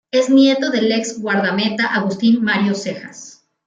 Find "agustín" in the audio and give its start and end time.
1.93-2.43